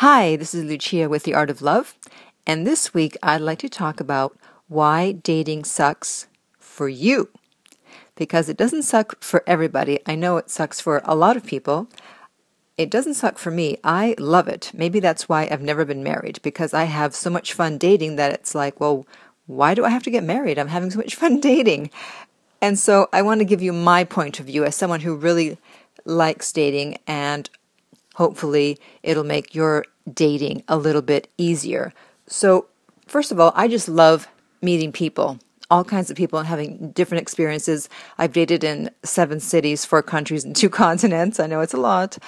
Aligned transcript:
Hi, 0.00 0.34
this 0.34 0.54
is 0.54 0.64
Lucia 0.64 1.10
with 1.10 1.24
The 1.24 1.34
Art 1.34 1.50
of 1.50 1.60
Love, 1.60 1.94
and 2.46 2.66
this 2.66 2.94
week 2.94 3.18
I'd 3.22 3.42
like 3.42 3.58
to 3.58 3.68
talk 3.68 4.00
about 4.00 4.34
why 4.66 5.12
dating 5.12 5.64
sucks 5.64 6.26
for 6.58 6.88
you. 6.88 7.28
Because 8.14 8.48
it 8.48 8.56
doesn't 8.56 8.84
suck 8.84 9.22
for 9.22 9.44
everybody. 9.46 10.00
I 10.06 10.14
know 10.14 10.38
it 10.38 10.48
sucks 10.48 10.80
for 10.80 11.02
a 11.04 11.14
lot 11.14 11.36
of 11.36 11.44
people. 11.44 11.86
It 12.78 12.88
doesn't 12.88 13.12
suck 13.12 13.36
for 13.36 13.50
me. 13.50 13.76
I 13.84 14.14
love 14.18 14.48
it. 14.48 14.70
Maybe 14.72 15.00
that's 15.00 15.28
why 15.28 15.46
I've 15.50 15.60
never 15.60 15.84
been 15.84 16.02
married, 16.02 16.40
because 16.40 16.72
I 16.72 16.84
have 16.84 17.14
so 17.14 17.28
much 17.28 17.52
fun 17.52 17.76
dating 17.76 18.16
that 18.16 18.32
it's 18.32 18.54
like, 18.54 18.80
well, 18.80 19.06
why 19.44 19.74
do 19.74 19.84
I 19.84 19.90
have 19.90 20.04
to 20.04 20.10
get 20.10 20.24
married? 20.24 20.58
I'm 20.58 20.68
having 20.68 20.90
so 20.90 20.96
much 20.96 21.14
fun 21.14 21.40
dating. 21.50 21.90
And 22.62 22.78
so 22.78 23.10
I 23.12 23.20
want 23.20 23.40
to 23.40 23.44
give 23.44 23.60
you 23.60 23.74
my 23.74 24.04
point 24.04 24.40
of 24.40 24.46
view 24.46 24.64
as 24.64 24.74
someone 24.74 25.00
who 25.00 25.14
really 25.14 25.58
likes 26.06 26.52
dating 26.52 26.96
and 27.06 27.50
hopefully 28.14 28.78
it'll 29.02 29.24
make 29.24 29.54
your 29.54 29.84
dating 30.12 30.62
a 30.68 30.76
little 30.76 31.02
bit 31.02 31.28
easier. 31.38 31.92
So, 32.26 32.66
first 33.06 33.32
of 33.32 33.40
all, 33.40 33.52
I 33.54 33.68
just 33.68 33.88
love 33.88 34.28
meeting 34.62 34.92
people, 34.92 35.38
all 35.70 35.84
kinds 35.84 36.10
of 36.10 36.16
people, 36.16 36.38
and 36.38 36.48
having 36.48 36.90
different 36.92 37.22
experiences. 37.22 37.88
I've 38.18 38.32
dated 38.32 38.64
in 38.64 38.90
seven 39.02 39.40
cities, 39.40 39.84
four 39.84 40.02
countries, 40.02 40.44
and 40.44 40.54
two 40.62 40.70
continents. 40.70 41.40
I 41.40 41.46
know 41.46 41.60
it's 41.60 41.74
a 41.74 41.80
lot. 41.80 42.18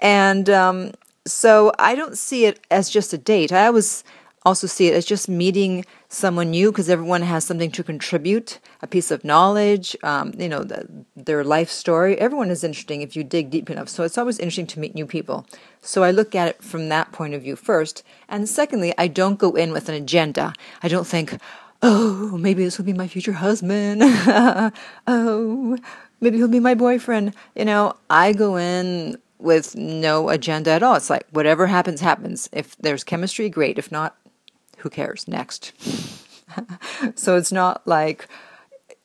And 0.00 0.50
um, 0.50 0.92
so 1.26 1.72
I 1.78 1.94
don't 1.94 2.18
see 2.18 2.46
it 2.46 2.60
as 2.70 2.90
just 2.90 3.12
a 3.12 3.18
date. 3.18 3.52
I 3.52 3.66
always 3.66 4.04
also 4.44 4.66
see 4.66 4.88
it 4.88 4.94
as 4.94 5.04
just 5.04 5.28
meeting 5.28 5.84
someone 6.08 6.50
new 6.50 6.70
because 6.70 6.90
everyone 6.90 7.22
has 7.22 7.44
something 7.44 7.70
to 7.70 7.82
contribute 7.82 8.58
a 8.82 8.86
piece 8.86 9.10
of 9.10 9.24
knowledge 9.24 9.96
um, 10.02 10.32
you 10.38 10.48
know 10.48 10.62
the, 10.62 10.86
their 11.16 11.42
life 11.42 11.70
story. 11.70 12.18
Everyone 12.18 12.50
is 12.50 12.62
interesting 12.62 13.02
if 13.02 13.16
you 13.16 13.24
dig 13.24 13.50
deep 13.50 13.70
enough. 13.70 13.88
So 13.88 14.02
it's 14.02 14.18
always 14.18 14.38
interesting 14.38 14.66
to 14.68 14.80
meet 14.80 14.94
new 14.94 15.06
people. 15.06 15.46
So 15.80 16.02
i 16.02 16.10
look 16.10 16.34
at 16.34 16.48
it 16.48 16.62
from 16.62 16.88
that 16.88 17.12
point 17.12 17.34
of 17.34 17.42
view 17.42 17.56
first. 17.56 18.02
And 18.28 18.48
secondly 18.48 18.92
i 18.98 19.08
don't 19.08 19.38
go 19.38 19.52
in 19.52 19.72
with 19.72 19.88
an 19.88 19.94
agenda. 19.94 20.52
I 20.82 20.88
don't 20.88 21.06
think 21.06 21.38
oh 21.82 22.36
maybe 22.36 22.64
this 22.64 22.78
will 22.78 22.84
be 22.84 22.92
my 22.92 23.08
future 23.08 23.32
husband. 23.32 24.02
Oh 25.06 25.78
maybe 26.20 26.38
he'll 26.38 26.48
be 26.48 26.60
my 26.60 26.74
boyfriend. 26.74 27.34
You 27.54 27.64
know 27.64 27.96
i 28.10 28.32
go 28.32 28.56
in 28.56 29.18
with 29.38 29.76
no 29.76 30.28
agenda 30.30 30.70
at 30.70 30.82
all. 30.82 30.94
It's 30.94 31.10
like 31.10 31.26
whatever 31.30 31.66
happens, 31.66 32.00
happens. 32.00 32.48
If 32.52 32.76
there's 32.78 33.04
chemistry, 33.04 33.50
great. 33.50 33.78
If 33.78 33.92
not, 33.92 34.16
who 34.84 34.90
cares? 34.90 35.26
Next. 35.26 35.72
so 37.16 37.36
it's 37.36 37.50
not 37.50 37.86
like 37.86 38.28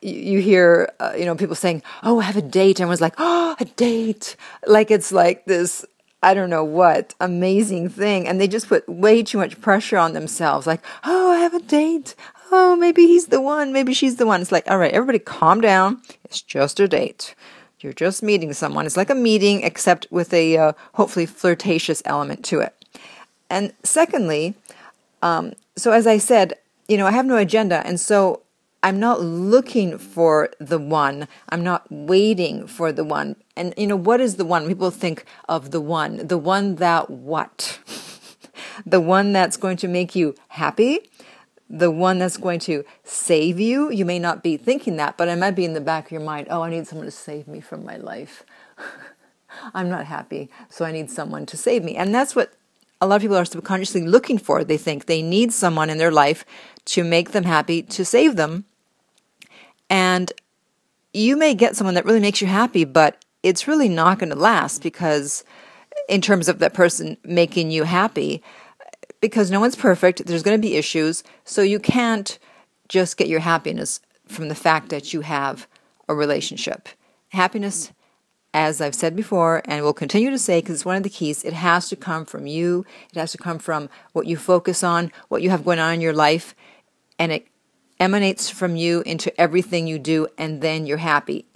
you 0.00 0.38
hear, 0.38 0.92
uh, 1.00 1.14
you 1.18 1.24
know, 1.24 1.34
people 1.34 1.56
saying, 1.56 1.82
"Oh, 2.04 2.20
I 2.20 2.22
have 2.22 2.36
a 2.36 2.42
date," 2.42 2.78
and 2.78 2.88
was 2.88 3.00
like, 3.00 3.16
"Oh, 3.18 3.56
a 3.58 3.64
date!" 3.64 4.36
Like 4.66 4.92
it's 4.92 5.10
like 5.10 5.46
this, 5.46 5.84
I 6.22 6.32
don't 6.32 6.48
know 6.48 6.62
what 6.62 7.14
amazing 7.20 7.88
thing, 7.88 8.28
and 8.28 8.40
they 8.40 8.46
just 8.46 8.68
put 8.68 8.88
way 8.88 9.24
too 9.24 9.38
much 9.38 9.60
pressure 9.60 9.98
on 9.98 10.12
themselves. 10.12 10.64
Like, 10.64 10.80
"Oh, 11.02 11.32
I 11.32 11.38
have 11.38 11.54
a 11.54 11.60
date. 11.60 12.14
Oh, 12.52 12.76
maybe 12.76 13.08
he's 13.08 13.26
the 13.26 13.40
one. 13.40 13.72
Maybe 13.72 13.94
she's 13.94 14.16
the 14.16 14.26
one." 14.26 14.40
It's 14.40 14.52
like, 14.52 14.70
all 14.70 14.78
right, 14.78 14.92
everybody, 14.92 15.18
calm 15.18 15.60
down. 15.60 16.02
It's 16.24 16.40
just 16.40 16.78
a 16.78 16.86
date. 16.86 17.34
You're 17.80 17.92
just 17.92 18.22
meeting 18.22 18.52
someone. 18.52 18.86
It's 18.86 18.96
like 18.96 19.10
a 19.10 19.14
meeting, 19.16 19.64
except 19.64 20.06
with 20.10 20.32
a 20.32 20.56
uh, 20.56 20.72
hopefully 20.92 21.26
flirtatious 21.26 22.00
element 22.04 22.44
to 22.46 22.60
it. 22.60 22.74
And 23.50 23.72
secondly, 23.82 24.54
um, 25.24 25.54
so 25.74 25.90
as 25.90 26.06
I 26.06 26.18
said, 26.18 26.52
you 26.86 26.98
know, 26.98 27.06
I 27.06 27.12
have 27.12 27.24
no 27.24 27.38
agenda, 27.38 27.84
and 27.86 27.98
so 27.98 28.42
I'm 28.82 29.00
not 29.00 29.22
looking 29.22 29.96
for 29.96 30.50
the 30.60 30.78
one. 30.78 31.26
I'm 31.48 31.64
not 31.64 31.86
waiting 31.90 32.66
for 32.66 32.92
the 32.92 33.04
one. 33.04 33.36
And 33.56 33.72
you 33.78 33.86
know, 33.86 33.96
what 33.96 34.20
is 34.20 34.36
the 34.36 34.44
one? 34.44 34.68
People 34.68 34.90
think 34.90 35.24
of 35.48 35.70
the 35.70 35.80
one, 35.80 36.26
the 36.26 36.36
one 36.36 36.74
that 36.76 37.08
what? 37.08 37.78
the 38.86 39.00
one 39.00 39.32
that's 39.32 39.56
going 39.56 39.78
to 39.78 39.88
make 39.88 40.14
you 40.14 40.34
happy, 40.48 41.00
the 41.70 41.90
one 41.90 42.18
that's 42.18 42.36
going 42.36 42.60
to 42.60 42.84
save 43.02 43.58
you. 43.58 43.90
You 43.90 44.04
may 44.04 44.18
not 44.18 44.42
be 44.42 44.58
thinking 44.58 44.96
that, 44.96 45.16
but 45.16 45.28
it 45.28 45.38
might 45.38 45.52
be 45.52 45.64
in 45.64 45.72
the 45.72 45.80
back 45.80 46.06
of 46.06 46.12
your 46.12 46.20
mind, 46.20 46.48
oh, 46.50 46.60
I 46.60 46.68
need 46.68 46.86
someone 46.86 47.06
to 47.06 47.10
save 47.10 47.48
me 47.48 47.62
from 47.62 47.82
my 47.82 47.96
life. 47.96 48.44
I'm 49.72 49.88
not 49.88 50.04
happy, 50.04 50.50
so 50.68 50.84
I 50.84 50.92
need 50.92 51.10
someone 51.10 51.46
to 51.46 51.56
save 51.56 51.82
me. 51.82 51.96
And 51.96 52.14
that's 52.14 52.36
what 52.36 52.52
a 53.04 53.06
lot 53.06 53.16
of 53.16 53.22
people 53.22 53.36
are 53.36 53.44
subconsciously 53.44 54.02
looking 54.02 54.38
for. 54.38 54.64
They 54.64 54.78
think 54.78 55.04
they 55.04 55.20
need 55.20 55.52
someone 55.52 55.90
in 55.90 55.98
their 55.98 56.10
life 56.10 56.44
to 56.86 57.04
make 57.04 57.32
them 57.32 57.44
happy, 57.44 57.82
to 57.82 58.04
save 58.04 58.36
them. 58.36 58.64
And 59.90 60.32
you 61.12 61.36
may 61.36 61.54
get 61.54 61.76
someone 61.76 61.94
that 61.94 62.06
really 62.06 62.20
makes 62.20 62.40
you 62.40 62.46
happy, 62.46 62.84
but 62.84 63.22
it's 63.42 63.68
really 63.68 63.90
not 63.90 64.18
going 64.18 64.30
to 64.30 64.36
last 64.36 64.82
because, 64.82 65.44
in 66.08 66.22
terms 66.22 66.48
of 66.48 66.60
that 66.60 66.72
person 66.72 67.18
making 67.24 67.70
you 67.70 67.84
happy, 67.84 68.42
because 69.20 69.50
no 69.50 69.60
one's 69.60 69.76
perfect, 69.76 70.24
there's 70.24 70.42
going 70.42 70.56
to 70.56 70.66
be 70.66 70.76
issues. 70.76 71.22
So 71.44 71.60
you 71.60 71.78
can't 71.78 72.38
just 72.88 73.18
get 73.18 73.28
your 73.28 73.40
happiness 73.40 74.00
from 74.26 74.48
the 74.48 74.54
fact 74.54 74.88
that 74.88 75.12
you 75.12 75.20
have 75.20 75.68
a 76.08 76.14
relationship. 76.14 76.88
Happiness 77.28 77.92
as 78.54 78.80
I've 78.80 78.94
said 78.94 79.16
before 79.16 79.62
and 79.64 79.82
will 79.82 79.92
continue 79.92 80.30
to 80.30 80.38
say 80.38 80.60
because 80.60 80.76
it's 80.76 80.84
one 80.84 80.96
of 80.96 81.02
the 81.02 81.10
keys, 81.10 81.42
it 81.44 81.52
has 81.52 81.88
to 81.88 81.96
come 81.96 82.24
from 82.24 82.46
you. 82.46 82.86
It 83.12 83.18
has 83.18 83.32
to 83.32 83.38
come 83.38 83.58
from 83.58 83.90
what 84.12 84.26
you 84.26 84.36
focus 84.36 84.84
on, 84.84 85.10
what 85.28 85.42
you 85.42 85.50
have 85.50 85.64
going 85.64 85.80
on 85.80 85.94
in 85.94 86.00
your 86.00 86.12
life, 86.12 86.54
and 87.18 87.32
it 87.32 87.48
emanates 87.98 88.48
from 88.48 88.76
you 88.76 89.02
into 89.04 89.38
everything 89.40 89.88
you 89.88 89.98
do, 89.98 90.28
and 90.38 90.62
then 90.62 90.86
you're 90.86 90.98
happy. 90.98 91.46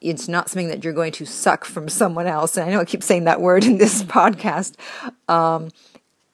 It's 0.00 0.28
not 0.28 0.48
something 0.48 0.68
that 0.68 0.82
you're 0.82 0.92
going 0.94 1.12
to 1.12 1.26
suck 1.26 1.66
from 1.66 1.88
someone 2.00 2.26
else. 2.26 2.56
And 2.56 2.68
I 2.68 2.72
know 2.72 2.80
I 2.80 2.86
keep 2.86 3.02
saying 3.02 3.24
that 3.24 3.42
word 3.42 3.64
in 3.66 3.76
this 3.76 4.02
podcast. 4.02 4.76
Um, 5.28 5.68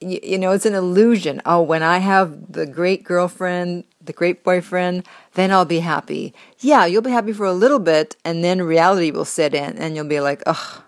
you, 0.00 0.21
you 0.22 0.39
know, 0.39 0.53
it's 0.53 0.66
an 0.66 0.75
illusion. 0.75 1.43
Oh, 1.44 1.62
when 1.62 1.83
I 1.83 1.99
have 1.99 2.53
the 2.53 2.66
great 2.66 3.03
girlfriend 3.03 3.84
the 4.04 4.12
great 4.12 4.42
boyfriend, 4.44 5.06
then 5.34 5.50
I'll 5.50 5.64
be 5.64 5.80
happy. 5.80 6.34
Yeah, 6.58 6.86
you'll 6.86 7.02
be 7.02 7.10
happy 7.10 7.32
for 7.32 7.46
a 7.46 7.52
little 7.52 7.78
bit, 7.78 8.16
and 8.24 8.42
then 8.42 8.62
reality 8.62 9.10
will 9.10 9.24
set 9.24 9.54
in, 9.54 9.78
and 9.78 9.94
you'll 9.94 10.06
be 10.06 10.20
like, 10.20 10.42
ugh, 10.46 10.82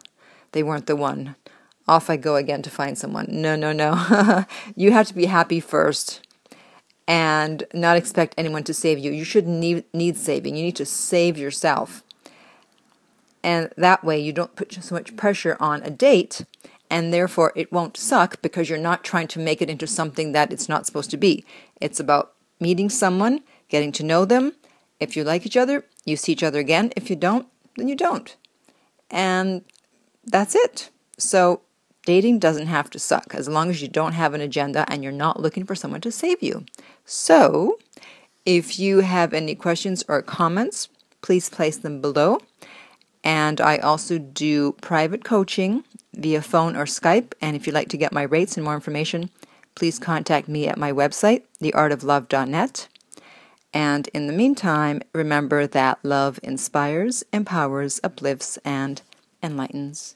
they 0.53 0.63
weren't 0.63 0.87
the 0.87 0.97
one. 0.97 1.37
Off 1.87 2.09
I 2.09 2.17
go 2.17 2.37
again 2.37 2.63
to 2.63 2.71
find 2.71 2.97
someone. 2.97 3.27
No, 3.29 3.57
no, 3.57 3.73
no. 3.73 4.45
you 4.77 4.93
have 4.93 5.07
to 5.09 5.15
be 5.15 5.27
happy 5.27 5.61
first 5.61 6.27
and 7.07 7.65
not 7.75 7.97
expect 7.97 8.35
anyone 8.39 8.65
to 8.65 8.73
save 8.73 8.99
you. 8.99 9.13
You 9.13 9.25
shouldn't 9.25 9.59
need, 9.59 9.85
need 9.93 10.17
saving. 10.17 10.57
You 10.57 10.63
need 10.63 10.77
to 10.77 10.87
save 10.87 11.37
yourself. 11.37 12.03
And 13.43 13.71
that 13.77 14.03
way 14.03 14.19
you 14.19 14.33
don't 14.33 14.57
put 14.57 14.73
so 14.73 14.95
much 14.95 15.15
pressure 15.15 15.59
on 15.61 15.83
a 15.83 15.91
date 15.91 16.47
and 16.91 17.13
therefore 17.13 17.53
it 17.55 17.73
won't 17.73 17.97
suck 17.97 18.41
because 18.41 18.71
you're 18.71 18.79
not 18.79 19.05
trying 19.05 19.29
to 19.29 19.39
make 19.39 19.61
it 19.61 19.69
into 19.69 19.87
something 19.87 20.33
that 20.33 20.53
it's 20.53 20.69
not 20.69 20.87
supposed 20.87 21.11
to 21.11 21.17
be. 21.17 21.45
It's 21.81 22.01
about 22.01 22.33
meeting 22.65 22.89
someone, 22.89 23.41
getting 23.69 23.93
to 23.93 24.03
know 24.03 24.25
them. 24.25 24.53
If 24.99 25.17
you 25.17 25.23
like 25.23 25.45
each 25.45 25.61
other, 25.63 25.85
you 26.07 26.17
see 26.17 26.33
each 26.33 26.43
other 26.49 26.61
again. 26.61 26.93
If 26.97 27.11
you 27.11 27.17
don't, 27.17 27.47
then 27.77 27.89
you 27.89 27.97
don't. 28.09 28.35
And 29.11 29.63
that's 30.25 30.55
it. 30.55 30.89
So, 31.19 31.61
dating 32.07 32.39
doesn't 32.39 32.69
have 32.77 32.89
to 32.91 32.99
suck 32.99 33.35
as 33.35 33.49
long 33.49 33.69
as 33.69 33.83
you 33.83 33.89
don't 33.89 34.15
have 34.15 34.33
an 34.33 34.41
agenda 34.41 34.81
and 34.89 35.03
you're 35.03 35.25
not 35.27 35.43
looking 35.45 35.67
for 35.67 35.75
someone 35.75 36.01
to 36.01 36.11
save 36.11 36.43
you. 36.43 36.65
So, 37.05 37.79
if 38.47 38.79
you 38.79 39.01
have 39.01 39.35
any 39.35 39.55
questions 39.55 40.03
or 40.09 40.23
comments, 40.23 40.89
please 41.21 41.51
place 41.51 41.77
them 41.77 42.01
below. 42.01 42.41
And 43.23 43.61
I 43.61 43.77
also 43.77 44.17
do 44.19 44.73
private 44.81 45.23
coaching 45.23 45.85
via 46.15 46.41
phone 46.41 46.77
or 46.77 46.87
Skype. 46.87 47.35
And 47.43 47.57
if 47.57 47.67
you'd 47.67 47.79
like 47.81 47.91
to 47.91 48.03
get 48.03 48.13
my 48.13 48.23
rates 48.23 48.57
and 48.57 48.65
more 48.65 48.75
information, 48.75 49.31
please 49.75 49.99
contact 49.99 50.49
me 50.49 50.67
at 50.69 50.79
my 50.79 50.93
website, 50.93 51.43
theartoflove.net. 51.61 52.89
And 53.73 54.09
in 54.15 54.29
the 54.29 54.33
meantime, 54.33 55.03
remember 55.13 55.67
that 55.67 55.99
love 56.05 56.39
inspires, 56.43 57.25
empowers, 57.33 58.01
uplifts, 58.05 58.57
and 58.65 59.03
enlightens. 59.43 60.15